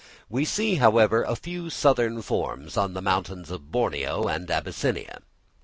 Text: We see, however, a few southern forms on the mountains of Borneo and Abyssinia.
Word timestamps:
We 0.31 0.45
see, 0.45 0.77
however, 0.77 1.21
a 1.23 1.35
few 1.35 1.69
southern 1.69 2.23
forms 2.23 2.75
on 2.75 2.95
the 2.95 3.03
mountains 3.03 3.51
of 3.51 3.71
Borneo 3.71 4.27
and 4.27 4.49
Abyssinia. 4.49 5.21